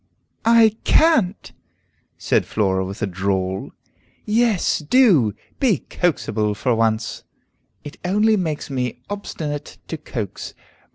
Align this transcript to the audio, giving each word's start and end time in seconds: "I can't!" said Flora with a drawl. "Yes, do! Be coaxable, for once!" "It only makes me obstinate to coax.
"I 0.47 0.77
can't!" 0.83 1.51
said 2.17 2.47
Flora 2.47 2.83
with 2.83 3.03
a 3.03 3.05
drawl. 3.05 3.69
"Yes, 4.25 4.79
do! 4.79 5.35
Be 5.59 5.83
coaxable, 5.91 6.55
for 6.55 6.73
once!" 6.73 7.23
"It 7.83 7.99
only 8.03 8.35
makes 8.35 8.71
me 8.71 9.03
obstinate 9.11 9.77
to 9.89 9.97
coax. 9.97 10.55